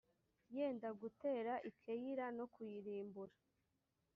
[0.55, 3.35] yenda gutera i keyila no kuyirimbura